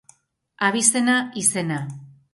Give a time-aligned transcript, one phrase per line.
[0.69, 1.79] Abizena, Izena.